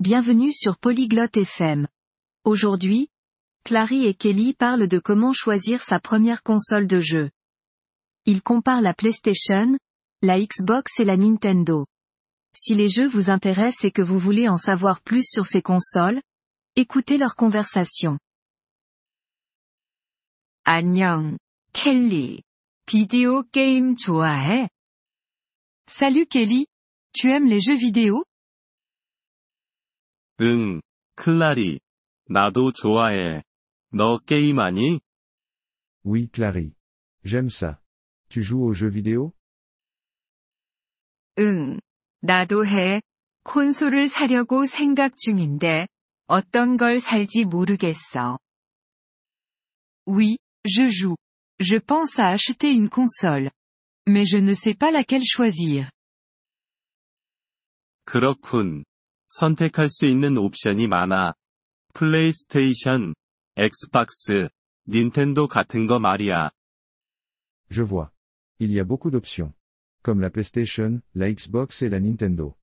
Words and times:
Bienvenue 0.00 0.52
sur 0.52 0.76
Polyglotte 0.78 1.36
FM. 1.36 1.88
Aujourd'hui, 2.44 3.08
Clary 3.64 4.06
et 4.06 4.14
Kelly 4.14 4.54
parlent 4.54 4.88
de 4.88 4.98
comment 4.98 5.32
choisir 5.32 5.82
sa 5.82 5.98
première 5.98 6.42
console 6.42 6.86
de 6.86 7.00
jeu. 7.00 7.30
Ils 8.24 8.42
comparent 8.42 8.82
la 8.82 8.94
PlayStation, 8.94 9.76
la 10.22 10.38
Xbox 10.38 11.00
et 11.00 11.04
la 11.04 11.16
Nintendo. 11.16 11.86
Si 12.54 12.74
les 12.74 12.88
jeux 12.88 13.08
vous 13.08 13.30
intéressent 13.30 13.84
et 13.84 13.90
que 13.90 14.02
vous 14.02 14.18
voulez 14.18 14.48
en 14.48 14.56
savoir 14.56 15.00
plus 15.02 15.24
sur 15.28 15.46
ces 15.46 15.62
consoles, 15.62 16.20
écoutez 16.76 17.18
leur 17.18 17.34
conversation. 17.34 18.18
안녕, 20.64 21.38
켈리. 21.72 22.42
비디오 22.86 23.42
게임 23.50 23.96
좋아해? 23.96 24.68
Salut 25.86 26.26
Kelly. 26.26 26.66
Tu 27.12 27.30
aimes 27.30 27.46
les 27.46 27.60
jeux 27.60 27.76
vidéo 27.76 28.24
응, 30.41 30.81
클라리. 31.15 31.79
나도 32.27 32.71
좋아해. 32.71 33.43
너 33.93 34.17
게임하니? 34.17 34.99
Oui 36.03 36.27
Clary. 36.33 36.73
J'aime 37.23 37.49
ça. 37.49 37.79
Tu 38.29 38.41
joues 38.41 38.65
aux 38.65 38.73
jeux 38.73 38.89
vidéo 38.89 39.33
응, 41.37 41.79
나도 42.21 42.65
해. 42.65 43.01
콘솔을 43.43 44.07
사려고 44.07 44.65
생각 44.65 45.17
중인데, 45.17 45.87
어떤 46.27 46.77
걸 46.77 46.99
살지 46.99 47.45
모르겠어. 47.45 48.39
Oui, 50.07 50.37
je 50.65 50.87
joue. 50.87 51.17
Je 51.59 51.77
pense 51.77 52.17
à 52.17 52.29
acheter 52.29 52.71
une 52.71 52.89
console. 52.89 53.51
Mais 54.07 54.25
je 54.25 54.37
ne 54.37 54.53
sais 54.55 54.73
pas 54.75 54.91
laquelle 54.91 55.23
choisir. 55.23 55.89
그렇군. 58.05 58.83
선택할 59.31 59.87
수 59.87 60.05
있는 60.05 60.37
옵션이 60.37 60.87
많아. 60.87 61.33
플레이스테이션, 61.93 63.13
엑스박스, 63.55 64.49
닌텐도 64.87 65.47
같은 65.47 65.87
거 65.87 65.99
말이야. 65.99 66.51
Je 67.69 67.83
vois. 67.83 68.09
Il 68.59 68.71
y 68.71 68.79
a 68.79 68.83
beaucoup 68.83 69.11
d'options. 69.11 69.53
Comme 70.03 70.19
la 70.19 70.29
PlayStation, 70.29 71.01
la 71.15 71.31
Xbox 71.31 71.83
et 71.83 71.89
la 71.89 71.99
Nintendo. 71.99 72.55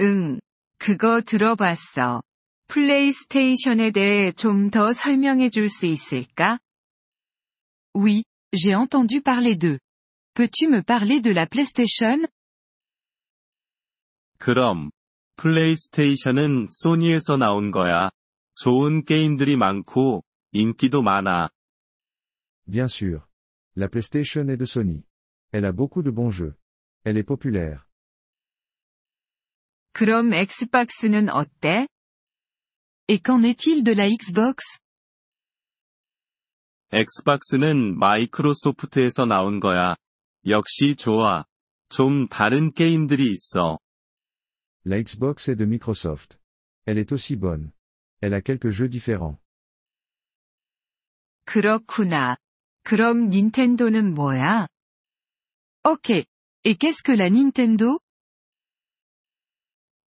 응, 0.00 0.38
그거 0.78 1.22
들어봤어. 1.22 2.22
플레이스테이션에 2.68 3.92
대해 3.92 4.32
좀 4.32 4.70
더 4.70 4.92
설명해 4.92 5.48
줄 5.48 5.68
수 5.68 5.86
있을까? 5.86 6.58
Oui, 7.94 8.22
j'ai 8.52 8.74
entendu 8.74 9.22
parler 9.22 9.56
d'eux. 9.56 9.78
Peux-tu 10.34 10.68
me 10.68 10.82
parler 10.82 11.20
de 11.20 11.30
la 11.30 11.46
PlayStation 11.46 12.28
그럼, 14.38 14.90
플레이스테이션은 15.36 16.68
소니에서 16.70 17.36
나온 17.36 17.70
거야. 17.70 18.10
좋은 18.54 19.04
게임들이 19.04 19.56
많고, 19.56 20.24
인기도 20.52 21.02
많아. 21.02 21.48
Bien 22.66 22.86
sûr. 22.86 23.22
La 23.76 23.88
PlayStation 23.88 24.48
est 24.50 24.56
de 24.56 24.66
Sony. 24.66 25.04
Elle 25.52 25.64
a 25.66 25.72
beaucoup 25.72 26.02
de 26.02 26.10
bons 26.10 26.30
jeux. 26.30 26.54
Elle 27.04 27.16
est 27.16 27.26
populaire. 27.26 27.84
그럼 29.92 30.32
엑스박스는 30.32 31.28
어때? 31.28 31.88
Et 33.08 33.20
qu'en 33.22 33.42
est-il 33.42 33.82
de 33.82 33.92
la 33.92 34.08
Xbox 34.08 34.78
엑스박스는 36.92 37.98
마이크로소프트에서 37.98 39.26
나온 39.26 39.60
거야. 39.60 39.96
역시 40.46 40.96
좋아. 40.96 41.44
좀 41.88 42.28
다른 42.28 42.72
게임들이 42.72 43.24
있어. 43.30 43.78
La 44.85 45.01
Xbox 45.01 45.49
est 45.49 45.55
de 45.55 45.65
Microsoft. 45.65 46.39
Elle 46.85 46.97
est 46.97 47.11
aussi 47.11 47.35
bonne. 47.35 47.71
Elle 48.21 48.33
a 48.33 48.41
quelques 48.41 48.69
jeux 48.69 48.89
différents. 48.89 49.37
그렇구나. 51.45 52.37
그럼 52.83 53.29
닌텐도는 53.29 54.13
뭐야? 54.13 54.67
Ok. 55.83 56.25
Et 56.65 56.75
qu'est-ce 56.77 57.03
que 57.03 57.11
la 57.11 57.27
Nintendo 57.27 57.99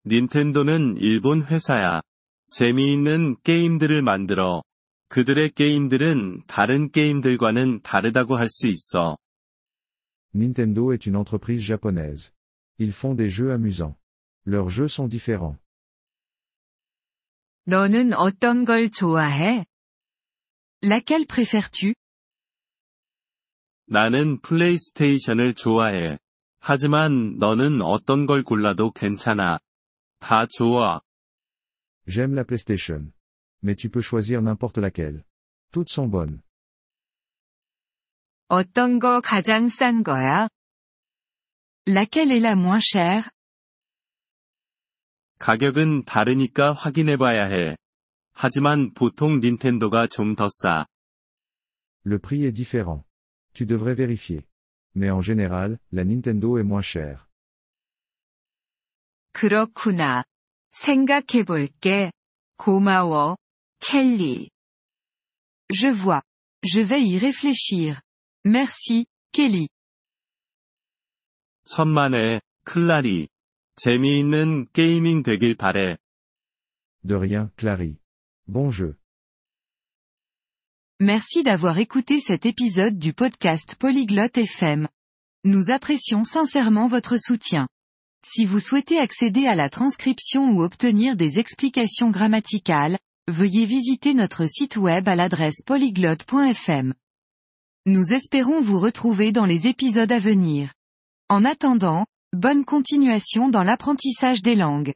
닌텐도는 0.07 0.97
일본 0.99 1.43
회사야. 1.45 2.01
재미있는 2.51 3.37
게임들을 3.43 4.03
만들어. 4.03 4.63
그들의 5.09 5.51
게임들은 5.51 6.45
다른 6.47 6.91
게임들과는 6.91 7.83
다르다고 7.83 8.37
할 8.37 8.49
수 8.49 8.67
있어. 8.67 9.17
Nintendo 10.35 10.93
est 10.93 11.07
une 11.07 11.17
entreprise 11.17 11.63
japonaise. 11.63 12.33
Ils 12.79 12.93
font 12.93 13.17
des 13.17 13.31
jeux 13.31 13.53
amusants. 13.53 13.97
Leurs 14.45 14.71
jeux 14.71 14.89
sont 14.89 15.09
différents. 15.09 15.59
너는 17.65 18.13
어떤 18.13 18.65
걸 18.65 18.91
좋아해? 18.91 19.67
Laquelle 20.83 21.27
préfères-tu 21.27 21.95
나는 23.89 24.41
플레이스테이션을 24.41 25.55
좋아해. 25.55 26.19
하지만 26.61 27.39
너는 27.39 27.83
어떤 27.83 28.27
걸 28.27 28.43
골라도 28.43 28.91
괜찮아. 28.91 29.59
다 30.19 30.47
좋아. 30.47 31.01
J'aime 32.07 32.35
la 32.35 32.45
PlayStation. 32.45 33.13
Mais 33.63 33.77
tu 33.77 33.91
peux 33.91 34.03
choisir 34.03 34.43
n'importe 34.43 34.79
laquelle. 34.79 35.25
Toutes 35.73 35.91
sont 35.91 36.09
bonnes. 36.09 36.41
어떤 38.49 38.99
거 39.01 39.21
가장 39.21 39.69
싼 39.69 40.05
거야? 40.05 40.49
Laquelle 41.87 42.31
est 42.31 42.41
la 42.41 42.55
moins 42.55 42.81
chère 42.81 43.31
가격은 45.42 46.06
다르니까 46.06 46.72
확인해봐야 46.72 47.46
해. 47.48 47.76
하지만 48.34 48.94
보통 48.94 49.40
닌텐도가 49.40 50.06
좀 50.06 50.36
더 50.36 50.48
싸. 50.48 50.86
Le 52.06 52.20
prix 52.20 52.46
est 52.46 52.52
différent. 52.54 53.04
Tu 53.56 53.66
devrais 53.66 53.96
vérifier. 53.96 54.46
Mais 54.96 55.10
en 55.10 55.22
général, 55.22 55.80
la 55.92 56.04
Nintendo 56.04 56.60
est 56.60 56.64
moins 56.64 56.84
chère. 56.84 57.26
그렇구나. 59.34 60.24
생각해 60.74 61.44
볼게. 61.44 62.12
고마워. 62.58 63.38
켈리. 63.80 64.50
Je 65.74 65.88
vois. 65.88 66.22
Je 66.64 66.82
vais 66.82 67.02
y 67.02 67.18
réfléchir. 67.18 68.00
Merci, 68.46 69.08
Kelly. 69.32 69.70
천만에, 71.66 72.42
클라리. 72.64 73.28
재미있는 73.81 74.67
게이밍 74.73 75.23
되길 75.23 75.57
바래. 75.57 75.97
De 77.05 77.15
rien, 77.15 77.51
Clary. 77.57 77.99
Bon 78.47 78.71
jeu. 78.71 78.97
Merci 80.99 81.43
d'avoir 81.43 81.79
écouté 81.79 82.21
cet 82.21 82.47
épisode 82.47 82.99
du 82.99 83.13
podcast 83.13 83.75
Polyglotte 83.75 84.39
FM. 84.39 84.89
Nous 85.45 85.71
apprécions 85.71 86.25
sincèrement 86.25 86.87
votre 86.87 87.19
soutien. 87.19 87.69
Si 88.25 88.45
vous 88.45 88.61
souhaitez 88.61 88.99
accéder 88.99 89.47
à 89.47 89.55
la 89.55 89.69
transcription 89.69 90.51
ou 90.51 90.63
obtenir 90.63 91.17
des 91.17 91.39
explications 91.39 92.11
grammaticales, 92.11 92.99
veuillez 93.29 93.67
visiter 93.67 94.15
notre 94.15 94.47
site 94.47 94.77
web 94.77 95.07
à 95.07 95.15
l'adresse 95.15 95.63
polyglotte.fm. 95.67 96.95
Nous 97.85 98.13
espérons 98.13 98.61
vous 98.61 98.81
retrouver 98.81 99.31
dans 99.31 99.47
les 99.47 99.67
épisodes 99.67 100.11
à 100.11 100.19
venir. 100.19 100.73
En 101.29 101.45
attendant, 101.45 102.07
bonne 102.34 102.64
continuation 102.64 103.50
dans 103.50 103.62
l'apprentissage 103.62 104.42
des 104.42 104.56
langues. 104.56 104.94